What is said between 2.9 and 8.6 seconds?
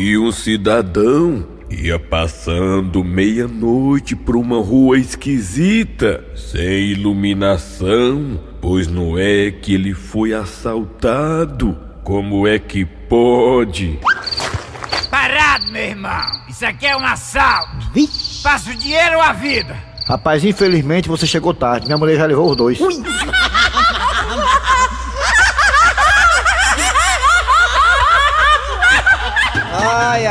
meia-noite por uma rua esquisita, sem iluminação,